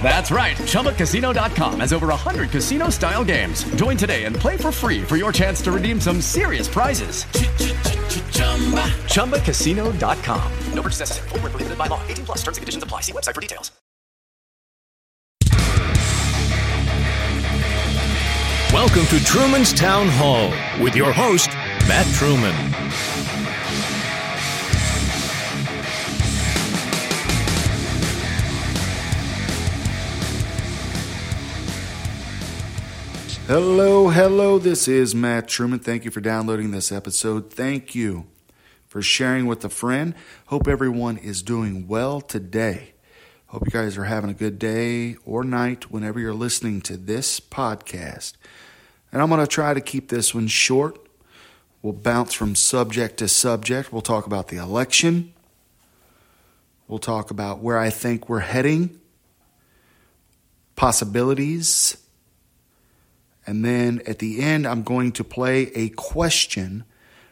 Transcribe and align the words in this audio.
That's 0.00 0.30
right. 0.30 0.56
ChumbaCasino.com 0.56 1.80
has 1.80 1.92
over 1.92 2.06
100 2.06 2.50
casino 2.50 2.88
style 2.90 3.24
games. 3.24 3.64
Join 3.74 3.96
today 3.96 4.24
and 4.24 4.36
play 4.36 4.56
for 4.56 4.70
free 4.70 5.02
for 5.02 5.16
your 5.16 5.32
chance 5.32 5.60
to 5.62 5.72
redeem 5.72 6.00
some 6.00 6.20
serious 6.20 6.68
prizes. 6.68 7.24
ChumbaCasino.com. 9.14 10.52
No 10.72 10.82
purchase 10.82 11.00
necessary. 11.00 11.28
Full 11.30 11.38
prohibited 11.40 11.76
by 11.76 11.88
law. 11.88 12.00
18 12.06 12.26
plus 12.26 12.38
terms 12.38 12.58
and 12.58 12.62
conditions 12.62 12.84
apply. 12.84 13.00
See 13.00 13.12
website 13.12 13.34
for 13.34 13.40
details. 13.40 13.72
Welcome 18.72 19.06
to 19.06 19.24
Truman's 19.24 19.72
Town 19.72 20.06
Hall 20.08 20.50
with 20.82 20.94
your 20.94 21.10
host, 21.10 21.48
Matt 21.88 22.06
Truman. 22.14 23.15
Hello, 33.46 34.08
hello. 34.08 34.58
This 34.58 34.88
is 34.88 35.14
Matt 35.14 35.46
Truman. 35.46 35.78
Thank 35.78 36.04
you 36.04 36.10
for 36.10 36.20
downloading 36.20 36.72
this 36.72 36.90
episode. 36.90 37.52
Thank 37.52 37.94
you 37.94 38.26
for 38.88 39.00
sharing 39.00 39.46
with 39.46 39.64
a 39.64 39.68
friend. 39.68 40.16
Hope 40.46 40.66
everyone 40.66 41.16
is 41.16 41.44
doing 41.44 41.86
well 41.86 42.20
today. 42.20 42.94
Hope 43.46 43.62
you 43.64 43.70
guys 43.70 43.96
are 43.96 44.02
having 44.02 44.30
a 44.30 44.34
good 44.34 44.58
day 44.58 45.14
or 45.24 45.44
night 45.44 45.92
whenever 45.92 46.18
you're 46.18 46.34
listening 46.34 46.80
to 46.80 46.96
this 46.96 47.38
podcast. 47.38 48.32
And 49.12 49.22
I'm 49.22 49.28
going 49.28 49.38
to 49.38 49.46
try 49.46 49.74
to 49.74 49.80
keep 49.80 50.08
this 50.08 50.34
one 50.34 50.48
short. 50.48 50.98
We'll 51.82 51.92
bounce 51.92 52.34
from 52.34 52.56
subject 52.56 53.18
to 53.18 53.28
subject. 53.28 53.92
We'll 53.92 54.02
talk 54.02 54.26
about 54.26 54.48
the 54.48 54.56
election. 54.56 55.32
We'll 56.88 56.98
talk 56.98 57.30
about 57.30 57.60
where 57.60 57.78
I 57.78 57.90
think 57.90 58.28
we're 58.28 58.40
heading, 58.40 58.98
possibilities 60.74 61.98
and 63.46 63.64
then 63.64 64.02
at 64.06 64.18
the 64.18 64.40
end, 64.40 64.66
I'm 64.66 64.82
going 64.82 65.12
to 65.12 65.24
play 65.24 65.70
a 65.74 65.90
question 65.90 66.84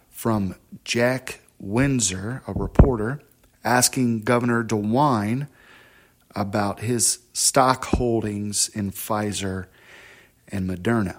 from 0.08 0.54
Jack 0.84 1.40
Windsor, 1.58 2.42
a 2.46 2.52
reporter, 2.52 3.20
asking 3.64 4.22
Governor 4.22 4.62
DeWine 4.62 5.48
about 6.36 6.80
his 6.80 7.20
stock 7.32 7.84
holdings 7.86 8.68
in 8.68 8.90
Pfizer 8.90 9.66
and 10.48 10.69
Moderna. 10.69 11.19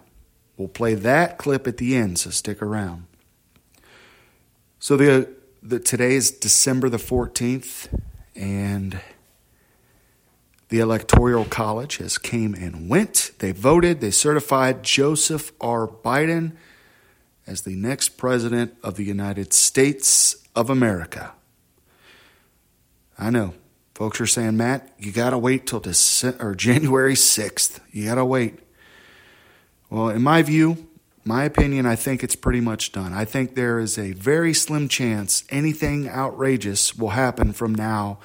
We'll 0.58 0.68
play 0.70 0.94
that 0.96 1.38
clip 1.38 1.68
at 1.68 1.78
the 1.78 1.96
end, 1.96 2.20
so 2.20 2.30
stick 2.30 2.62
around. 2.62 3.08
So 4.80 4.96
the, 4.96 5.30
the 5.62 5.80
today 5.80 6.16
is 6.16 6.32
December 6.32 6.88
the 6.88 6.98
14th, 6.98 7.88
and 8.36 9.02
the 10.76 10.82
Electoral 10.82 11.46
College 11.46 11.98
has 12.00 12.18
came 12.18 12.54
and 12.54 12.90
went. 12.90 13.32
They 13.40 13.54
voted. 13.54 14.02
They 14.02 14.12
certified 14.12 14.84
Joseph 14.84 15.54
R. 15.62 15.88
Biden 15.88 16.52
as 17.48 17.62
the 17.62 17.78
next 17.78 18.18
president 18.18 18.76
of 18.84 18.96
the 18.98 19.06
United 19.06 19.54
States 19.54 20.36
of 20.54 20.70
America. 20.70 21.32
I 23.18 23.30
know. 23.30 23.54
Folks 23.94 24.20
are 24.20 24.28
saying, 24.28 24.58
Matt, 24.58 24.94
you 25.00 25.14
got 25.14 25.30
to 25.30 25.38
wait 25.38 25.66
till 25.66 25.80
December, 25.80 26.46
or 26.46 26.56
January 26.68 27.14
6th. 27.14 27.80
You 27.94 28.08
got 28.10 28.16
to 28.16 28.26
wait. 28.26 28.60
Well, 29.90 30.10
in 30.10 30.24
my 30.24 30.42
view, 30.42 30.90
my 31.24 31.46
opinion, 31.46 31.86
I 31.86 31.96
think 31.96 32.22
it's 32.22 32.36
pretty 32.36 32.60
much 32.60 32.92
done. 32.92 33.14
I 33.14 33.24
think 33.24 33.56
there 33.56 33.80
is 33.80 33.98
a 33.98 34.12
very 34.12 34.54
slim 34.54 34.90
chance 34.90 35.46
anything 35.50 36.10
outrageous 36.10 36.98
will 36.98 37.12
happen 37.12 37.54
from 37.54 37.74
now 37.74 38.20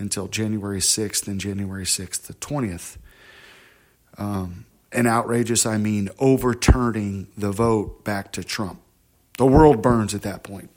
until 0.00 0.26
January 0.28 0.80
6th 0.80 1.28
and 1.28 1.40
January 1.40 1.84
6th 1.84 2.26
to 2.26 2.32
20th. 2.34 2.96
Um, 4.18 4.66
and 4.92 5.06
outrageous, 5.06 5.66
I 5.66 5.76
mean 5.76 6.10
overturning 6.18 7.28
the 7.36 7.52
vote 7.52 8.02
back 8.04 8.32
to 8.32 8.42
Trump. 8.42 8.80
The 9.38 9.46
world 9.46 9.82
burns 9.82 10.14
at 10.14 10.22
that 10.22 10.42
point. 10.42 10.70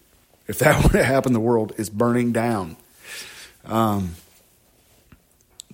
If 0.48 0.60
that 0.60 0.84
were 0.84 0.90
to 0.92 1.04
happen, 1.04 1.34
the 1.34 1.40
world 1.40 1.74
is 1.78 1.90
burning 1.90 2.32
down. 2.32 2.78
Um, 3.66 4.16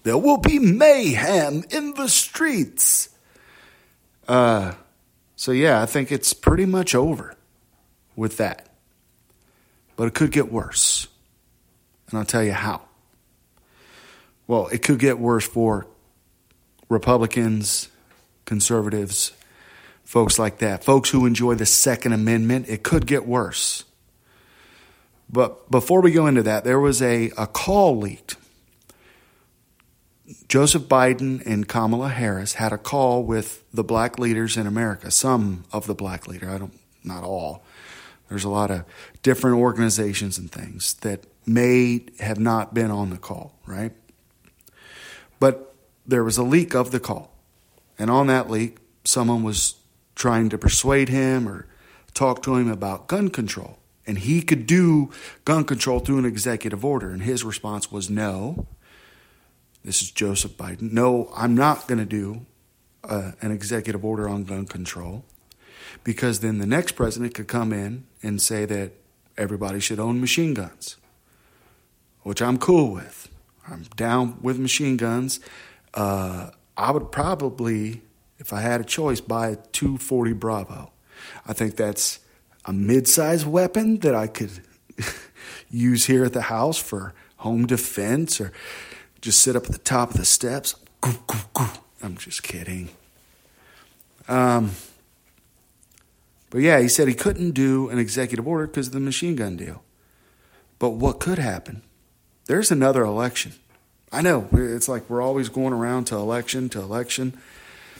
there 0.03 0.17
will 0.17 0.37
be 0.37 0.59
mayhem 0.59 1.63
in 1.69 1.93
the 1.95 2.07
streets. 2.07 3.09
Uh, 4.27 4.73
so, 5.35 5.51
yeah, 5.51 5.81
I 5.81 5.85
think 5.85 6.11
it's 6.11 6.33
pretty 6.33 6.65
much 6.65 6.95
over 6.95 7.35
with 8.15 8.37
that. 8.37 8.67
But 9.95 10.07
it 10.07 10.13
could 10.13 10.31
get 10.31 10.51
worse. 10.51 11.07
And 12.09 12.19
I'll 12.19 12.25
tell 12.25 12.43
you 12.43 12.53
how. 12.53 12.81
Well, 14.49 14.65
it 14.69 14.81
could 14.81 14.97
get 14.97 15.19
worse 15.19 15.47
for 15.47 15.85
Republicans, 16.89 17.87
conservatives, 18.45 19.31
folks 20.03 20.39
like 20.39 20.57
that, 20.57 20.83
folks 20.83 21.11
who 21.11 21.27
enjoy 21.27 21.53
the 21.53 21.67
Second 21.67 22.13
Amendment. 22.13 22.67
It 22.67 22.81
could 22.81 23.05
get 23.05 23.27
worse. 23.27 23.83
But 25.31 25.69
before 25.69 26.01
we 26.01 26.09
go 26.09 26.25
into 26.25 26.41
that, 26.41 26.63
there 26.63 26.79
was 26.79 26.99
a, 26.99 27.29
a 27.37 27.45
call 27.45 27.99
leaked. 27.99 28.37
Joseph 30.47 30.85
Biden 30.85 31.45
and 31.45 31.67
Kamala 31.67 32.09
Harris 32.09 32.53
had 32.53 32.73
a 32.73 32.79
call 32.79 33.23
with 33.23 33.63
the 33.71 33.83
black 33.83 34.17
leaders 34.17 34.57
in 34.57 34.65
America, 34.65 35.11
some 35.11 35.65
of 35.71 35.85
the 35.85 35.93
black 35.93 36.27
leaders, 36.27 36.49
I 36.49 36.57
don't, 36.57 36.73
not 37.03 37.23
all. 37.23 37.63
There's 38.29 38.45
a 38.45 38.49
lot 38.49 38.71
of 38.71 38.83
different 39.21 39.57
organizations 39.57 40.39
and 40.39 40.51
things 40.51 40.95
that 41.01 41.25
may 41.45 42.01
have 42.19 42.39
not 42.39 42.73
been 42.73 42.89
on 42.89 43.11
the 43.11 43.17
call, 43.17 43.53
right? 43.67 43.91
But 45.39 45.73
there 46.05 46.23
was 46.23 46.37
a 46.37 46.43
leak 46.43 46.75
of 46.75 46.91
the 46.91 46.99
call. 46.99 47.33
And 47.97 48.09
on 48.09 48.27
that 48.27 48.49
leak, 48.49 48.77
someone 49.03 49.43
was 49.43 49.75
trying 50.15 50.49
to 50.49 50.57
persuade 50.57 51.09
him 51.09 51.47
or 51.47 51.67
talk 52.13 52.41
to 52.43 52.55
him 52.55 52.69
about 52.69 53.07
gun 53.07 53.29
control. 53.29 53.77
And 54.05 54.17
he 54.19 54.41
could 54.41 54.65
do 54.65 55.11
gun 55.45 55.63
control 55.65 55.99
through 55.99 56.17
an 56.17 56.25
executive 56.25 56.83
order. 56.83 57.11
And 57.11 57.21
his 57.21 57.43
response 57.43 57.91
was 57.91 58.09
no. 58.09 58.67
This 59.83 60.01
is 60.01 60.11
Joseph 60.11 60.57
Biden. 60.57 60.91
No, 60.91 61.31
I'm 61.35 61.55
not 61.55 61.87
going 61.87 61.99
to 61.99 62.05
do 62.05 62.45
uh, 63.03 63.31
an 63.41 63.51
executive 63.51 64.03
order 64.03 64.27
on 64.27 64.43
gun 64.43 64.65
control 64.65 65.23
because 66.03 66.39
then 66.39 66.57
the 66.57 66.65
next 66.65 66.93
president 66.93 67.33
could 67.33 67.47
come 67.47 67.71
in 67.71 68.05
and 68.21 68.41
say 68.41 68.65
that 68.65 68.91
everybody 69.37 69.79
should 69.79 69.99
own 69.99 70.19
machine 70.19 70.53
guns, 70.53 70.97
which 72.23 72.41
I'm 72.41 72.57
cool 72.57 72.91
with. 72.91 73.29
I'm 73.71 73.83
down 73.95 74.39
with 74.41 74.57
machine 74.59 74.97
guns. 74.97 75.39
Uh, 75.93 76.51
I 76.77 76.91
would 76.91 77.11
probably, 77.11 78.01
if 78.37 78.53
I 78.53 78.61
had 78.61 78.81
a 78.81 78.83
choice, 78.83 79.21
buy 79.21 79.49
a 79.49 79.55
240 79.55 80.33
Bravo. 80.33 80.91
I 81.45 81.53
think 81.53 81.75
that's 81.75 82.19
a 82.65 82.73
mid-sized 82.73 83.45
weapon 83.45 83.99
that 83.99 84.15
I 84.15 84.27
could 84.27 84.51
use 85.69 86.05
here 86.05 86.25
at 86.25 86.33
the 86.33 86.43
house 86.43 86.77
for 86.77 87.13
home 87.37 87.65
defense 87.65 88.39
or 88.39 88.51
just 89.21 89.41
sit 89.41 89.55
up 89.55 89.65
at 89.65 89.71
the 89.71 89.77
top 89.77 90.11
of 90.11 90.17
the 90.17 90.25
steps. 90.25 90.75
I'm 92.01 92.15
just 92.17 92.43
kidding. 92.43 92.89
Um, 94.27 94.71
but 96.49 96.59
yeah, 96.59 96.79
he 96.79 96.87
said 96.87 97.07
he 97.07 97.13
couldn't 97.13 97.51
do 97.51 97.89
an 97.89 97.99
executive 97.99 98.47
order 98.47 98.67
because 98.67 98.87
of 98.87 98.93
the 98.93 98.99
machine 98.99 99.35
gun 99.35 99.57
deal. 99.57 99.83
But 100.77 100.91
what 100.91 101.19
could 101.19 101.39
happen 101.39 101.83
there's 102.49 102.71
another 102.71 103.03
election. 103.03 103.53
I 104.11 104.23
know 104.23 104.49
it's 104.51 104.89
like 104.89 105.07
we're 105.07 105.21
always 105.21 105.49
going 105.49 105.71
around 105.71 106.05
to 106.05 106.15
election 106.15 106.67
to 106.69 106.79
election, 106.79 107.39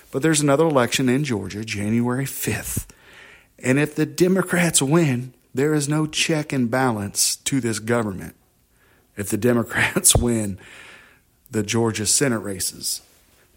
but 0.09 0.23
there's 0.23 0.41
another 0.41 0.65
election 0.65 1.07
in 1.07 1.23
Georgia, 1.23 1.63
January 1.63 2.25
5th. 2.25 2.87
And 3.59 3.77
if 3.77 3.93
the 3.93 4.07
Democrats 4.07 4.81
win, 4.81 5.35
there 5.53 5.75
is 5.75 5.87
no 5.87 6.07
check 6.07 6.51
and 6.51 6.69
balance 6.71 7.35
to 7.35 7.61
this 7.61 7.77
government 7.77 8.35
if 9.15 9.29
the 9.29 9.37
Democrats 9.37 10.15
win 10.17 10.57
the 11.51 11.61
Georgia 11.61 12.07
Senate 12.07 12.39
races 12.39 13.03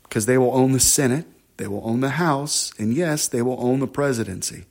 because 0.02 0.26
they 0.26 0.36
will 0.36 0.54
own 0.54 0.72
the 0.72 0.80
Senate, 0.80 1.24
they 1.56 1.68
will 1.68 1.88
own 1.88 2.00
the 2.00 2.10
House, 2.10 2.70
and 2.78 2.92
yes, 2.92 3.26
they 3.28 3.40
will 3.40 3.64
own 3.64 3.80
the 3.80 3.86
presidency. 3.86 4.66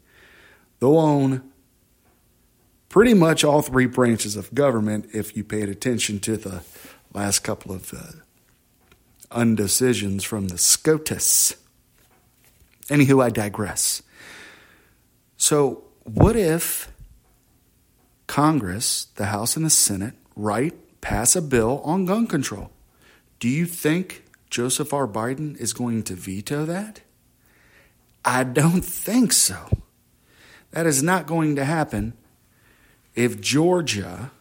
They'll 0.79 0.99
own 0.99 1.50
pretty 2.91 3.13
much 3.13 3.45
all 3.45 3.61
three 3.61 3.85
branches 3.85 4.35
of 4.35 4.53
government 4.53 5.07
if 5.13 5.35
you 5.35 5.45
paid 5.45 5.69
attention 5.69 6.19
to 6.19 6.35
the 6.35 6.61
last 7.13 7.39
couple 7.39 7.73
of 7.73 7.93
uh, 7.93 8.11
undecisions 9.31 10.23
from 10.25 10.49
the 10.49 10.57
SCOTUS. 10.57 11.55
Anywho, 12.89 13.23
I 13.23 13.29
digress. 13.29 14.03
So, 15.37 15.85
what 16.03 16.35
if 16.35 16.91
Congress, 18.27 19.05
the 19.15 19.27
House 19.27 19.55
and 19.55 19.65
the 19.65 19.69
Senate, 19.69 20.15
right, 20.35 20.73
pass 20.99 21.33
a 21.33 21.41
bill 21.41 21.81
on 21.85 22.03
gun 22.03 22.27
control? 22.27 22.71
Do 23.39 23.47
you 23.47 23.65
think 23.65 24.25
Joseph 24.49 24.93
R. 24.93 25.07
Biden 25.07 25.55
is 25.57 25.71
going 25.71 26.03
to 26.03 26.13
veto 26.13 26.65
that? 26.65 26.99
I 28.25 28.43
don't 28.43 28.83
think 28.83 29.31
so. 29.31 29.69
That 30.71 30.85
is 30.85 31.01
not 31.01 31.25
going 31.25 31.55
to 31.55 31.63
happen 31.63 32.17
if 33.15 33.41
Georgia 33.41 34.31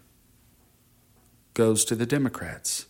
goes 1.54 1.84
to 1.86 1.94
the 1.94 2.06
Democrats. 2.06 2.86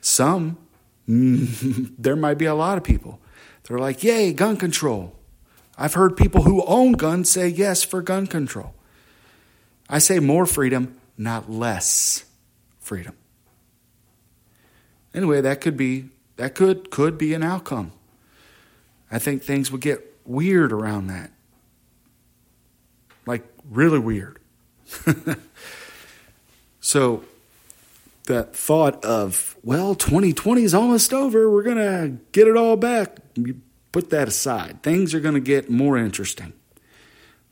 Some, 0.00 0.58
there 1.06 2.16
might 2.16 2.38
be 2.38 2.46
a 2.46 2.54
lot 2.54 2.78
of 2.78 2.84
people. 2.84 3.20
They're 3.64 3.78
like, 3.78 4.02
yay, 4.02 4.32
gun 4.32 4.56
control. 4.56 5.14
I've 5.76 5.94
heard 5.94 6.16
people 6.16 6.42
who 6.42 6.64
own 6.64 6.92
guns 6.92 7.28
say 7.28 7.48
yes 7.48 7.82
for 7.82 8.00
gun 8.00 8.26
control. 8.26 8.74
I 9.88 9.98
say 9.98 10.18
more 10.18 10.46
freedom, 10.46 10.98
not 11.18 11.50
less 11.50 12.24
freedom. 12.80 13.14
Anyway, 15.14 15.40
that 15.40 15.60
could 15.60 15.76
be 15.76 16.10
that 16.36 16.54
could 16.54 16.90
could 16.90 17.16
be 17.16 17.34
an 17.34 17.42
outcome. 17.42 17.92
I 19.10 19.18
think 19.18 19.42
things 19.42 19.70
would 19.70 19.80
get 19.80 20.18
weird 20.24 20.72
around 20.72 21.06
that. 21.08 21.30
Like 23.26 23.44
really 23.70 23.98
weird. 23.98 24.38
so 26.80 27.24
that 28.26 28.54
thought 28.54 29.04
of, 29.04 29.56
well, 29.62 29.94
2020 29.94 30.62
is 30.62 30.74
almost 30.74 31.12
over, 31.12 31.50
we're 31.50 31.62
going 31.62 31.76
to 31.76 32.18
get 32.32 32.48
it 32.48 32.56
all 32.56 32.76
back. 32.76 33.18
You 33.34 33.60
put 33.92 34.10
that 34.10 34.28
aside. 34.28 34.82
Things 34.82 35.14
are 35.14 35.20
going 35.20 35.34
to 35.34 35.40
get 35.40 35.70
more 35.70 35.96
interesting. 35.96 36.52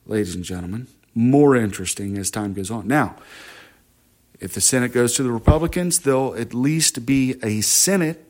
Ladies 0.07 0.35
and 0.35 0.45
gentlemen, 0.45 0.89
more 1.15 1.57
interesting 1.57 2.19
as 2.19 2.31
time 2.31 2.53
goes 2.53 2.71
on. 2.71 2.87
Now, 2.87 3.17
if 4.41 4.53
the 4.53 4.61
Senate 4.61 4.93
goes 4.93 5.15
to 5.15 5.23
the 5.23 5.33
Republicans, 5.33 6.01
there'll 6.01 6.35
at 6.35 6.53
least 6.53 7.07
be 7.07 7.37
a 7.43 7.61
Senate 7.63 8.25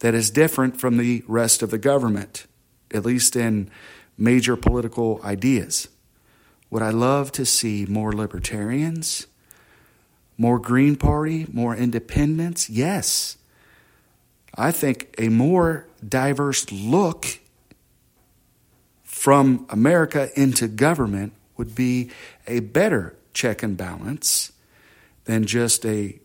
that 0.00 0.14
is 0.14 0.30
different 0.30 0.80
from 0.80 0.96
the 0.96 1.22
rest 1.28 1.62
of 1.62 1.70
the 1.70 1.78
government, 1.78 2.46
at 2.92 3.04
least 3.04 3.36
in 3.36 3.70
major 4.18 4.56
political 4.56 5.20
ideas. 5.22 5.88
Would 6.72 6.80
I 6.80 6.88
love 6.88 7.32
to 7.32 7.44
see 7.44 7.84
more 7.84 8.14
libertarians, 8.14 9.26
more 10.38 10.58
Green 10.58 10.96
Party, 10.96 11.46
more 11.52 11.76
independents? 11.76 12.70
Yes. 12.70 13.36
I 14.54 14.72
think 14.72 15.14
a 15.18 15.28
more 15.28 15.86
diverse 16.08 16.72
look 16.72 17.40
from 19.04 19.66
America 19.68 20.30
into 20.34 20.66
government 20.66 21.34
would 21.58 21.74
be 21.74 22.10
a 22.46 22.60
better 22.60 23.16
check 23.34 23.62
and 23.62 23.76
balance 23.76 24.52
than 25.26 25.44
just 25.44 25.84
a 25.84 26.18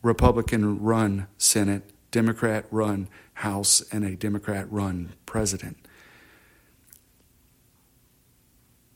Republican 0.00 0.80
run 0.80 1.26
Senate, 1.36 1.82
Democrat 2.10 2.64
run 2.70 3.06
House, 3.34 3.82
and 3.92 4.06
a 4.06 4.16
Democrat 4.16 4.66
run 4.72 5.12
president. 5.26 5.79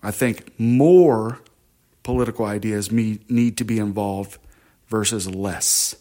I 0.05 0.11
think 0.11 0.53
more 0.61 1.41
political 2.03 2.45
ideas 2.45 2.93
need 2.93 3.57
to 3.57 3.65
be 3.65 3.79
involved 3.79 4.39
versus 4.87 5.29
less. 5.29 5.97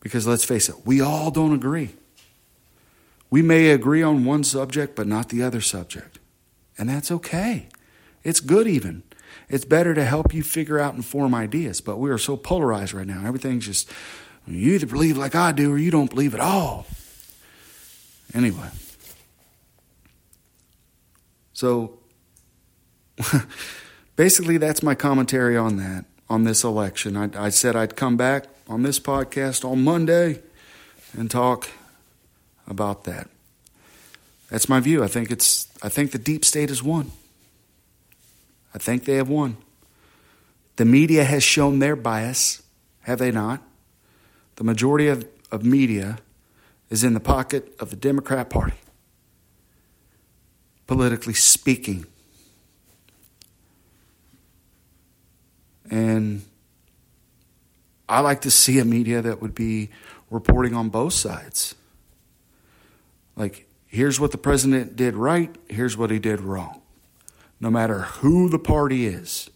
Because 0.00 0.26
let's 0.26 0.42
face 0.42 0.70
it, 0.70 0.76
we 0.86 1.00
all 1.00 1.30
don't 1.30 1.52
agree. 1.52 1.90
We 3.28 3.42
may 3.42 3.68
agree 3.68 4.02
on 4.02 4.24
one 4.24 4.44
subject, 4.44 4.96
but 4.96 5.06
not 5.06 5.28
the 5.28 5.42
other 5.42 5.60
subject. 5.60 6.18
And 6.78 6.88
that's 6.88 7.10
okay. 7.10 7.68
It's 8.24 8.40
good, 8.40 8.66
even. 8.66 9.02
It's 9.48 9.66
better 9.66 9.92
to 9.94 10.04
help 10.04 10.32
you 10.32 10.42
figure 10.42 10.78
out 10.78 10.94
and 10.94 11.04
form 11.04 11.34
ideas. 11.34 11.82
But 11.82 11.98
we 11.98 12.10
are 12.10 12.18
so 12.18 12.36
polarized 12.36 12.94
right 12.94 13.06
now. 13.06 13.26
Everything's 13.26 13.66
just, 13.66 13.90
you 14.46 14.72
either 14.72 14.86
believe 14.86 15.18
like 15.18 15.34
I 15.34 15.52
do 15.52 15.72
or 15.72 15.78
you 15.78 15.90
don't 15.90 16.10
believe 16.10 16.34
at 16.34 16.40
all. 16.40 16.86
Anyway. 18.34 18.68
So, 21.52 21.98
basically, 24.16 24.56
that's 24.56 24.82
my 24.82 24.94
commentary 24.94 25.56
on 25.56 25.76
that, 25.76 26.04
on 26.28 26.44
this 26.44 26.64
election. 26.64 27.16
I, 27.16 27.46
I 27.46 27.48
said 27.48 27.76
I'd 27.76 27.96
come 27.96 28.16
back 28.16 28.46
on 28.68 28.82
this 28.82 28.98
podcast 28.98 29.64
on 29.64 29.82
Monday 29.84 30.40
and 31.16 31.30
talk 31.30 31.68
about 32.66 33.04
that. 33.04 33.28
That's 34.50 34.68
my 34.68 34.80
view. 34.80 35.02
I 35.02 35.08
think 35.08 35.30
it's 35.30 35.66
I 35.82 35.88
think 35.88 36.12
the 36.12 36.18
deep 36.18 36.44
state 36.44 36.68
has 36.68 36.82
won. 36.82 37.10
I 38.74 38.78
think 38.78 39.04
they 39.04 39.16
have 39.16 39.28
won. 39.28 39.56
The 40.76 40.84
media 40.84 41.24
has 41.24 41.42
shown 41.42 41.78
their 41.78 41.96
bias, 41.96 42.62
have 43.02 43.18
they 43.18 43.30
not? 43.30 43.62
The 44.56 44.64
majority 44.64 45.08
of, 45.08 45.26
of 45.50 45.64
media 45.64 46.18
is 46.88 47.04
in 47.04 47.14
the 47.14 47.20
pocket 47.20 47.74
of 47.78 47.90
the 47.90 47.96
Democrat 47.96 48.48
Party, 48.48 48.76
politically 50.86 51.34
speaking. 51.34 52.06
And 55.90 56.42
I 58.12 58.20
like 58.20 58.42
to 58.42 58.50
see 58.50 58.78
a 58.78 58.84
media 58.84 59.22
that 59.22 59.40
would 59.40 59.54
be 59.54 59.88
reporting 60.30 60.74
on 60.74 60.90
both 60.90 61.14
sides. 61.14 61.74
Like, 63.36 63.66
here's 63.86 64.20
what 64.20 64.32
the 64.32 64.38
president 64.38 64.96
did 64.96 65.14
right, 65.14 65.56
here's 65.70 65.96
what 65.96 66.10
he 66.10 66.18
did 66.18 66.40
wrong 66.40 66.80
no 67.58 67.70
matter 67.70 68.00
who 68.00 68.48
the 68.48 68.58
party 68.58 69.06
is. 69.06 69.48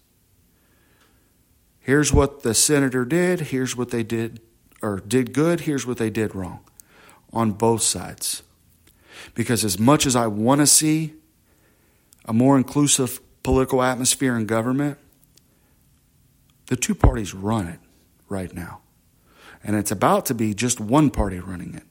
Here's 1.81 2.13
what 2.13 2.45
the 2.45 2.55
senator 2.55 3.05
did, 3.05 3.41
here's 3.41 3.77
what 3.77 3.91
they 3.91 4.05
did, 4.05 4.41
or 4.81 5.01
did 5.01 5.35
good, 5.35 5.61
here's 5.61 5.85
what 5.87 5.99
they 5.99 6.09
did 6.09 6.33
wrong 6.33 6.61
on 7.33 7.51
both 7.51 7.83
sides. 7.83 8.45
Because 9.35 9.65
as 9.65 9.79
much 9.79 10.07
as 10.07 10.15
I 10.15 10.29
want 10.29 10.61
to 10.61 10.69
see 10.69 11.15
a 12.27 12.33
more 12.33 12.57
inclusive 12.57 13.21
political 13.43 13.83
atmosphere 13.83 14.37
in 14.37 14.47
government, 14.47 14.99
the 16.69 16.77
two 16.77 16.95
parties 16.95 17.35
run 17.35 17.67
it 17.67 17.81
right 18.29 18.53
now. 18.53 18.81
And 19.63 19.77
it's 19.77 19.91
about 19.91 20.27
to 20.27 20.35
be 20.35 20.55
just 20.55 20.81
one 20.81 21.11
party 21.11 21.41
running 21.41 21.75
it. 21.75 21.85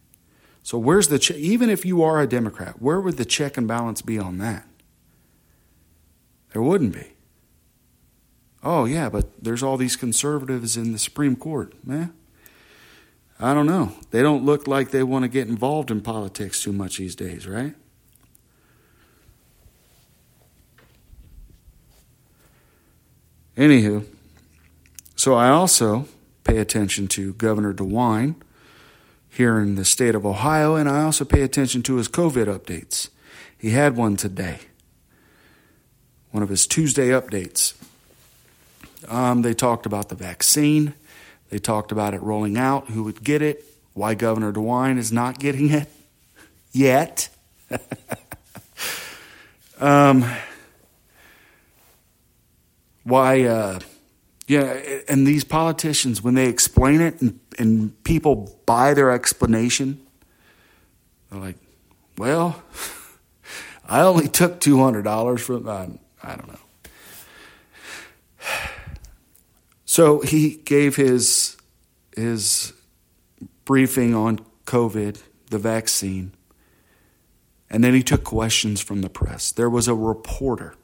So 0.63 0.77
where's 0.77 1.09
the 1.09 1.19
che- 1.19 1.37
even 1.37 1.69
if 1.69 1.85
you 1.85 2.01
are 2.01 2.21
a 2.21 2.27
Democrat, 2.27 2.81
where 2.81 2.99
would 2.99 3.17
the 3.17 3.25
check 3.25 3.57
and 3.57 3.67
balance 3.67 4.01
be 4.01 4.17
on 4.17 4.37
that? 4.39 4.67
There 6.53 6.61
wouldn't 6.61 6.93
be. 6.93 7.13
Oh, 8.63 8.85
yeah, 8.85 9.09
but 9.09 9.43
there's 9.43 9.61
all 9.61 9.77
these 9.77 9.95
conservatives 9.95 10.75
in 10.75 10.91
the 10.91 10.97
Supreme 10.97 11.35
Court. 11.35 11.73
Man, 11.85 12.13
I 13.39 13.53
don't 13.53 13.67
know. 13.67 13.93
They 14.09 14.23
don't 14.23 14.43
look 14.43 14.65
like 14.65 14.89
they 14.89 15.03
want 15.03 15.23
to 15.23 15.29
get 15.29 15.47
involved 15.47 15.91
in 15.91 16.01
politics 16.01 16.63
too 16.63 16.73
much 16.73 16.97
these 16.97 17.13
days, 17.13 17.45
right? 17.47 17.75
Anywho, 23.55 24.05
so 25.15 25.35
I 25.35 25.49
also 25.49 26.07
pay 26.45 26.59
attention 26.59 27.09
to 27.09 27.33
Governor 27.33 27.73
DeWine 27.73 28.35
here 29.29 29.59
in 29.59 29.75
the 29.75 29.83
state 29.83 30.15
of 30.15 30.25
Ohio, 30.25 30.75
and 30.75 30.87
I 30.87 31.03
also 31.03 31.25
pay 31.25 31.41
attention 31.41 31.83
to 31.83 31.95
his 31.97 32.07
COVID 32.07 32.45
updates. 32.45 33.09
He 33.57 33.71
had 33.71 33.97
one 33.97 34.15
today 34.15 34.59
one 36.35 36.43
of 36.43 36.49
his 36.49 36.67
Tuesday 36.67 37.11
updates. 37.11 37.75
Um, 39.07 39.41
they 39.41 39.53
talked 39.53 39.85
about 39.85 40.09
the 40.09 40.15
vaccine. 40.15 40.93
They 41.49 41.59
talked 41.59 41.93
about 41.93 42.13
it 42.13 42.21
rolling 42.21 42.57
out, 42.57 42.89
who 42.89 43.03
would 43.03 43.23
get 43.23 43.41
it, 43.41 43.63
why 43.93 44.15
Governor 44.15 44.51
DeWine 44.51 44.97
is 44.97 45.13
not 45.13 45.39
getting 45.39 45.69
it 45.69 45.87
yet. 46.73 47.29
um, 49.79 50.25
why, 53.05 53.43
uh, 53.43 53.79
yeah, 54.47 55.01
and 55.07 55.25
these 55.25 55.43
politicians, 55.43 56.21
when 56.21 56.35
they 56.35 56.47
explain 56.47 57.01
it 57.01 57.19
and, 57.21 57.39
and 57.57 58.03
people 58.03 58.57
buy 58.65 58.93
their 58.93 59.11
explanation, 59.11 60.05
they're 61.29 61.39
like, 61.39 61.57
well, 62.17 62.63
I 63.89 64.01
only 64.01 64.27
took 64.27 64.59
$200 64.59 65.39
from, 65.39 65.67
uh, 65.67 65.87
I 66.23 66.35
don't 66.35 66.47
know. 66.47 66.59
So 69.87 70.19
he 70.19 70.55
gave 70.65 70.97
his 70.97 71.55
his 72.17 72.73
briefing 73.65 74.13
on 74.13 74.39
COVID, 74.65 75.21
the 75.49 75.57
vaccine, 75.57 76.33
and 77.69 77.83
then 77.83 77.93
he 77.93 78.03
took 78.03 78.23
questions 78.23 78.81
from 78.81 79.01
the 79.01 79.09
press. 79.09 79.51
There 79.51 79.69
was 79.69 79.87
a 79.87 79.95
reporter, 79.95 80.75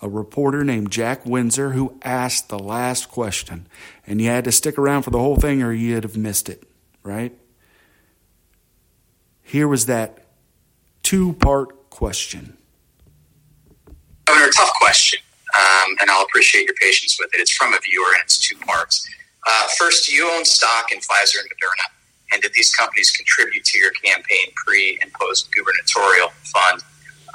a 0.00 0.08
reporter 0.08 0.62
named 0.62 0.90
Jack 0.90 1.24
Windsor, 1.24 1.70
who 1.70 1.98
asked 2.02 2.48
the 2.48 2.58
last 2.58 3.10
question, 3.10 3.66
and 4.06 4.20
you 4.20 4.28
had 4.28 4.44
to 4.44 4.52
stick 4.52 4.78
around 4.78 5.02
for 5.02 5.10
the 5.10 5.18
whole 5.18 5.36
thing 5.36 5.62
or 5.62 5.72
you'd 5.72 6.04
have 6.04 6.16
missed 6.16 6.48
it, 6.48 6.64
right? 7.02 7.32
Here 9.42 9.68
was 9.68 9.86
that 9.86 10.26
two 11.02 11.32
part 11.34 11.88
question. 11.88 12.56
Governor, 14.26 14.50
tough 14.50 14.72
question, 14.80 15.20
um, 15.54 15.96
and 16.00 16.10
I'll 16.10 16.24
appreciate 16.24 16.66
your 16.66 16.74
patience 16.74 17.16
with 17.18 17.32
it. 17.32 17.40
It's 17.40 17.52
from 17.52 17.72
a 17.72 17.78
viewer, 17.78 18.12
and 18.14 18.22
it's 18.24 18.38
two 18.38 18.56
parts. 18.56 19.08
Uh, 19.46 19.68
first, 19.78 20.06
do 20.06 20.14
you 20.14 20.28
own 20.30 20.44
stock 20.44 20.90
in 20.92 20.98
Pfizer 20.98 21.38
and 21.40 21.48
Moderna? 21.48 21.94
And 22.32 22.42
did 22.42 22.52
these 22.54 22.74
companies 22.74 23.12
contribute 23.12 23.64
to 23.64 23.78
your 23.78 23.92
campaign 23.92 24.46
pre 24.56 24.98
and 25.00 25.12
post 25.12 25.48
gubernatorial 25.52 26.30
fund? 26.42 26.82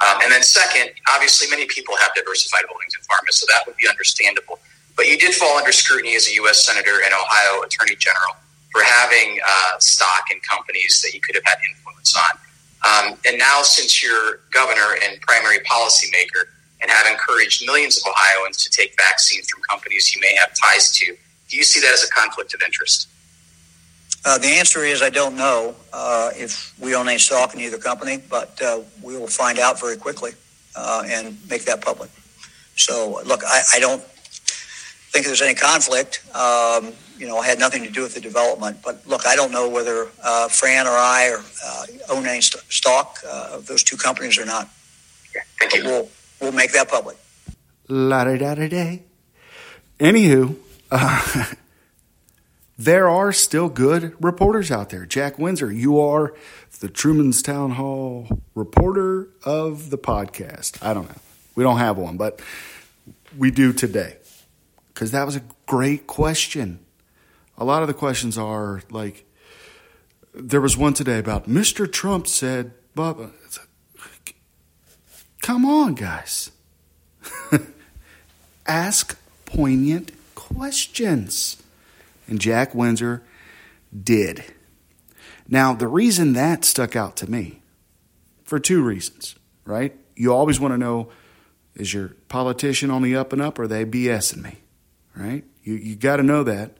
Um, 0.02 0.18
and 0.22 0.32
then, 0.32 0.42
second, 0.42 0.90
obviously, 1.14 1.48
many 1.48 1.66
people 1.66 1.96
have 1.96 2.12
diversified 2.14 2.66
holdings 2.68 2.94
in 2.94 3.02
pharma, 3.02 3.30
so 3.30 3.46
that 3.52 3.62
would 3.66 3.76
be 3.76 3.88
understandable. 3.88 4.58
But 4.96 5.06
you 5.06 5.16
did 5.16 5.34
fall 5.34 5.56
under 5.56 5.72
scrutiny 5.72 6.16
as 6.16 6.28
a 6.28 6.34
U.S. 6.42 6.66
Senator 6.66 7.00
and 7.04 7.14
Ohio 7.14 7.62
Attorney 7.62 7.96
General 7.96 8.36
for 8.72 8.82
having 8.82 9.38
uh, 9.46 9.78
stock 9.78 10.24
in 10.32 10.40
companies 10.40 11.02
that 11.02 11.14
you 11.14 11.20
could 11.20 11.34
have 11.34 11.44
had 11.44 11.58
influence 11.70 12.16
on. 12.16 12.38
Um, 12.82 13.18
and 13.26 13.38
now, 13.38 13.62
since 13.62 14.02
you're 14.02 14.40
governor 14.50 14.98
and 15.06 15.20
primary 15.20 15.60
policymaker 15.60 16.50
and 16.80 16.90
have 16.90 17.06
encouraged 17.06 17.64
millions 17.64 17.96
of 17.98 18.10
Ohioans 18.10 18.56
to 18.64 18.70
take 18.70 18.96
vaccines 18.98 19.48
from 19.48 19.62
companies 19.70 20.14
you 20.14 20.20
may 20.20 20.34
have 20.36 20.50
ties 20.58 20.90
to, 20.98 21.14
do 21.48 21.56
you 21.56 21.62
see 21.62 21.80
that 21.80 21.92
as 21.92 22.02
a 22.02 22.10
conflict 22.10 22.54
of 22.54 22.62
interest? 22.62 23.08
Uh, 24.24 24.38
the 24.38 24.46
answer 24.46 24.84
is 24.84 25.02
I 25.02 25.10
don't 25.10 25.36
know 25.36 25.74
uh, 25.92 26.30
if 26.34 26.72
we 26.78 26.94
own 26.94 27.08
any 27.08 27.18
stock 27.18 27.54
in 27.54 27.60
either 27.60 27.78
company, 27.78 28.22
but 28.30 28.60
uh, 28.62 28.80
we 29.02 29.16
will 29.16 29.26
find 29.26 29.58
out 29.58 29.80
very 29.80 29.96
quickly 29.96 30.32
uh, 30.76 31.02
and 31.06 31.36
make 31.50 31.64
that 31.64 31.80
public. 31.80 32.10
So, 32.76 33.20
look, 33.26 33.42
I, 33.44 33.62
I 33.74 33.80
don't 33.80 34.02
think 35.12 35.26
there's 35.26 35.42
any 35.42 35.54
conflict. 35.54 36.22
Um, 36.34 36.92
you 37.18 37.26
know, 37.26 37.38
I 37.38 37.46
had 37.46 37.58
nothing 37.58 37.82
to 37.84 37.90
do 37.90 38.02
with 38.02 38.14
the 38.14 38.20
development. 38.20 38.78
But 38.82 39.06
look, 39.06 39.26
I 39.26 39.36
don't 39.36 39.52
know 39.52 39.68
whether 39.68 40.08
uh, 40.22 40.48
Fran 40.48 40.86
or 40.86 40.90
I 40.96 41.30
or, 41.30 41.44
uh, 41.64 41.86
own 42.14 42.26
any 42.26 42.40
st- 42.40 42.64
stock 42.72 43.18
uh, 43.26 43.50
of 43.52 43.66
those 43.66 43.82
two 43.82 43.96
companies 43.96 44.38
or 44.38 44.46
not. 44.46 44.68
Thank 45.60 45.74
you. 45.74 45.84
We'll, 45.84 46.08
we'll 46.40 46.52
make 46.52 46.72
that 46.72 46.88
public. 46.88 47.16
La 47.88 48.24
da 48.24 48.36
da 48.36 48.54
da 48.54 48.68
day. 48.68 49.02
Anywho, 50.00 50.56
uh, 50.90 51.44
there 52.84 53.08
are 53.08 53.32
still 53.32 53.68
good 53.68 54.12
reporters 54.20 54.72
out 54.72 54.90
there. 54.90 55.06
Jack 55.06 55.38
Windsor, 55.38 55.70
you 55.70 56.00
are 56.00 56.34
the 56.80 56.88
Truman's 56.88 57.40
Town 57.40 57.72
Hall 57.72 58.40
reporter 58.56 59.28
of 59.44 59.90
the 59.90 59.98
podcast. 59.98 60.82
I 60.84 60.92
don't 60.92 61.08
know. 61.08 61.20
We 61.54 61.62
don't 61.62 61.78
have 61.78 61.96
one, 61.96 62.16
but 62.16 62.40
we 63.38 63.52
do 63.52 63.72
today. 63.72 64.16
Because 64.92 65.12
that 65.12 65.24
was 65.24 65.36
a 65.36 65.42
great 65.66 66.08
question. 66.08 66.80
A 67.56 67.64
lot 67.64 67.82
of 67.82 67.88
the 67.88 67.94
questions 67.94 68.36
are 68.36 68.82
like, 68.90 69.26
there 70.34 70.60
was 70.60 70.76
one 70.76 70.92
today 70.92 71.18
about 71.18 71.48
Mr. 71.48 71.90
Trump 71.90 72.26
said, 72.26 72.72
Bubba, 72.96 73.30
come 75.40 75.64
on, 75.64 75.94
guys. 75.94 76.50
Ask 78.66 79.16
poignant 79.44 80.10
questions. 80.34 81.61
And 82.32 82.40
Jack 82.40 82.74
Windsor 82.74 83.22
did. 83.92 84.42
Now, 85.46 85.74
the 85.74 85.86
reason 85.86 86.32
that 86.32 86.64
stuck 86.64 86.96
out 86.96 87.14
to 87.16 87.30
me, 87.30 87.60
for 88.42 88.58
two 88.58 88.82
reasons, 88.82 89.34
right? 89.66 89.94
You 90.16 90.32
always 90.32 90.58
want 90.58 90.72
to 90.72 90.78
know 90.78 91.10
is 91.74 91.92
your 91.92 92.16
politician 92.30 92.90
on 92.90 93.02
the 93.02 93.14
up 93.14 93.34
and 93.34 93.42
up 93.42 93.58
or 93.58 93.64
are 93.64 93.66
they 93.66 93.84
BSing 93.84 94.42
me, 94.42 94.60
right? 95.14 95.44
You, 95.62 95.74
you 95.74 95.94
got 95.94 96.16
to 96.16 96.22
know 96.22 96.42
that 96.42 96.78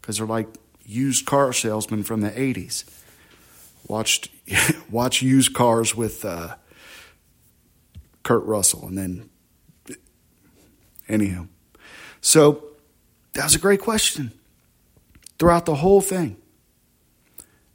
because 0.00 0.16
they're 0.16 0.26
like 0.26 0.48
used 0.86 1.26
car 1.26 1.52
salesmen 1.52 2.02
from 2.02 2.22
the 2.22 2.30
80s. 2.30 2.84
Watched, 3.86 4.30
watch 4.90 5.20
used 5.20 5.52
cars 5.52 5.94
with 5.94 6.24
uh, 6.24 6.54
Kurt 8.22 8.44
Russell 8.44 8.86
and 8.86 8.96
then, 8.96 9.28
anyhow. 11.10 11.48
So 12.22 12.64
that 13.34 13.44
was 13.44 13.54
a 13.54 13.58
great 13.58 13.82
question 13.82 14.32
throughout 15.38 15.66
the 15.66 15.76
whole 15.76 16.00
thing. 16.00 16.36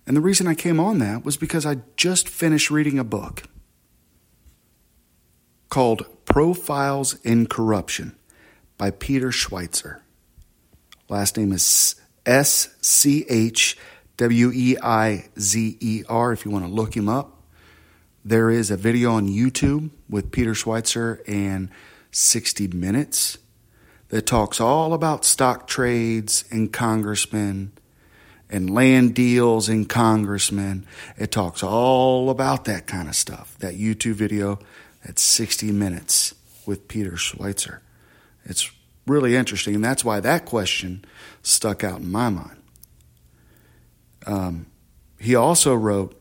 And 0.05 0.17
the 0.17 0.21
reason 0.21 0.47
I 0.47 0.55
came 0.55 0.79
on 0.79 0.99
that 0.99 1.23
was 1.23 1.37
because 1.37 1.65
I 1.65 1.77
just 1.95 2.27
finished 2.27 2.71
reading 2.71 2.97
a 2.97 3.03
book 3.03 3.43
called 5.69 6.05
Profiles 6.25 7.15
in 7.23 7.45
Corruption 7.45 8.15
by 8.77 8.91
Peter 8.91 9.29
Schweizer. 9.29 9.99
Last 11.09 11.37
name 11.37 11.51
is 11.51 11.95
S 12.25 12.75
C 12.81 13.25
H 13.29 13.77
W 14.17 14.51
E 14.53 14.77
I 14.81 15.29
Z 15.39 15.77
E 15.79 16.03
R 16.09 16.31
if 16.33 16.45
you 16.45 16.51
want 16.51 16.65
to 16.65 16.71
look 16.71 16.95
him 16.95 17.07
up. 17.07 17.43
There 18.25 18.49
is 18.49 18.69
a 18.69 18.77
video 18.77 19.11
on 19.11 19.27
YouTube 19.27 19.91
with 20.09 20.31
Peter 20.31 20.51
Schweizer 20.51 21.21
and 21.27 21.69
60 22.11 22.67
Minutes 22.69 23.37
that 24.09 24.25
talks 24.25 24.59
all 24.59 24.93
about 24.93 25.23
stock 25.23 25.67
trades 25.67 26.43
and 26.51 26.73
congressmen 26.73 27.71
and 28.49 28.69
land 28.69 29.13
deals 29.13 29.69
and 29.69 29.87
congressmen. 29.87 30.85
It 31.17 31.31
talks 31.31 31.63
all 31.63 32.29
about 32.29 32.65
that 32.65 32.87
kind 32.87 33.07
of 33.07 33.15
stuff. 33.15 33.55
That 33.59 33.75
YouTube 33.75 34.13
video, 34.13 34.59
that's 35.05 35.21
60 35.21 35.71
minutes 35.71 36.33
with 36.65 36.87
Peter 36.87 37.11
Schweizer. 37.11 37.79
It's 38.45 38.71
really 39.05 39.35
interesting, 39.35 39.75
and 39.75 39.83
that's 39.83 40.03
why 40.03 40.19
that 40.19 40.45
question 40.45 41.05
stuck 41.43 41.83
out 41.83 42.01
in 42.01 42.11
my 42.11 42.29
mind. 42.29 42.57
Um, 44.25 44.65
he 45.19 45.35
also 45.35 45.75
wrote 45.75 46.15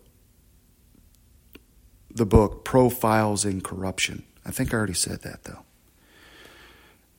the 2.11 2.27
book 2.27 2.65
Profiles 2.65 3.45
in 3.45 3.61
Corruption. 3.61 4.25
I 4.45 4.51
think 4.51 4.73
I 4.73 4.77
already 4.77 4.95
said 4.95 5.23
that, 5.23 5.45
though. 5.45 5.65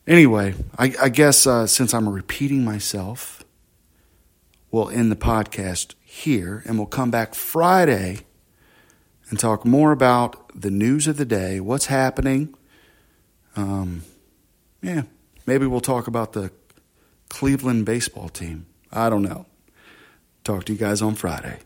Anyway, 0.09 0.55
I, 0.75 0.91
I 0.99 1.09
guess 1.09 1.45
uh, 1.45 1.67
since 1.67 1.93
I'm 1.93 2.09
repeating 2.09 2.65
myself, 2.65 3.43
we'll 4.71 4.89
end 4.89 5.11
the 5.11 5.15
podcast 5.15 5.93
here 6.01 6.63
and 6.65 6.79
we'll 6.79 6.87
come 6.87 7.11
back 7.11 7.35
Friday 7.35 8.21
and 9.29 9.37
talk 9.37 9.65
more 9.65 9.91
about 9.91 10.59
the 10.59 10.71
news 10.71 11.05
of 11.05 11.17
the 11.17 11.25
day, 11.25 11.59
what's 11.59 11.85
happening. 11.85 12.55
Um, 13.55 14.01
yeah, 14.81 15.03
maybe 15.45 15.67
we'll 15.67 15.79
talk 15.79 16.07
about 16.07 16.33
the 16.33 16.51
Cleveland 17.29 17.85
baseball 17.85 18.29
team. 18.29 18.65
I 18.91 19.11
don't 19.11 19.21
know. 19.21 19.45
Talk 20.43 20.65
to 20.65 20.73
you 20.73 20.79
guys 20.79 21.03
on 21.03 21.13
Friday. 21.13 21.59